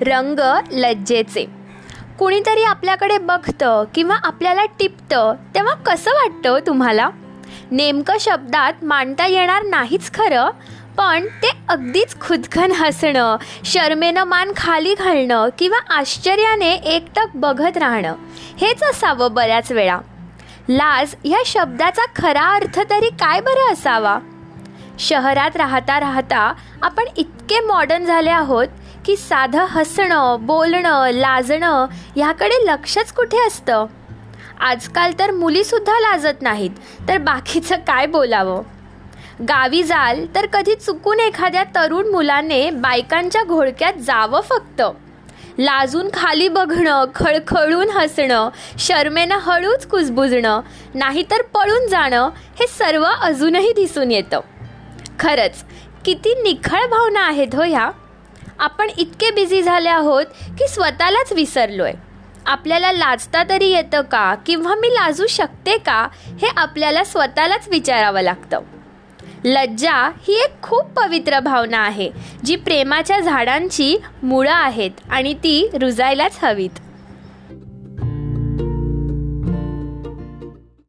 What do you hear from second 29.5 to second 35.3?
हसणं बोलणं लाजणं ह्याकडे लक्षच कुठे असतं? आजकाल तर